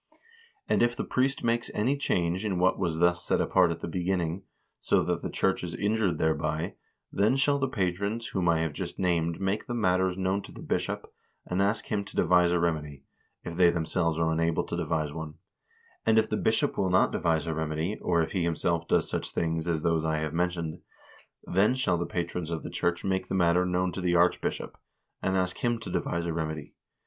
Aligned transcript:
And 0.67 0.81
if 0.81 0.95
the 0.95 1.03
priest 1.03 1.43
makes 1.43 1.69
any 1.75 1.95
change 1.95 2.43
in 2.43 2.57
what 2.57 2.79
was 2.79 2.97
thus 2.97 3.23
set 3.23 3.39
apart 3.39 3.69
at 3.69 3.81
the 3.81 3.87
beginning, 3.87 4.41
so 4.79 5.03
that 5.03 5.21
the 5.21 5.29
church 5.29 5.63
is 5.63 5.75
injured 5.75 6.17
thereby, 6.17 6.73
then 7.11 7.35
shall 7.35 7.59
the 7.59 7.67
patrons 7.67 8.29
whom 8.29 8.49
I 8.49 8.61
have 8.61 8.73
just 8.73 8.97
named 8.97 9.39
make 9.39 9.67
the 9.67 9.75
matters 9.75 10.17
known 10.17 10.41
to 10.41 10.51
the 10.51 10.63
bishop, 10.63 11.13
and 11.45 11.61
ask 11.61 11.85
him 11.85 12.03
to 12.05 12.15
devise 12.15 12.51
a 12.51 12.59
remedy, 12.59 13.03
if 13.43 13.55
they 13.55 13.69
themselves 13.69 14.17
are 14.17 14.31
unable 14.31 14.63
to 14.63 14.75
devise 14.75 15.13
one; 15.13 15.35
and 16.03 16.17
if 16.17 16.27
the 16.27 16.35
bishop 16.35 16.79
will 16.79 16.89
not 16.89 17.11
devise 17.11 17.45
a 17.45 17.53
remedy, 17.53 17.99
or 18.01 18.23
if 18.23 18.31
he 18.31 18.41
himself 18.41 18.87
does 18.87 19.07
such 19.07 19.29
things 19.31 19.67
as 19.67 19.83
those 19.83 20.03
I 20.03 20.17
have 20.17 20.33
mentioned, 20.33 20.81
then 21.43 21.75
shall 21.75 21.99
the 21.99 22.07
patrons 22.07 22.49
of 22.49 22.63
the 22.63 22.71
church 22.71 23.05
make 23.05 23.27
the 23.27 23.35
matter 23.35 23.67
known 23.67 23.91
to 23.91 24.01
the 24.01 24.15
archbishop, 24.15 24.79
and 25.21 25.37
ask 25.37 25.59
him 25.59 25.77
to 25.81 25.91
devise 25.91 26.25
a 26.25 26.33
remedy. 26.33 26.73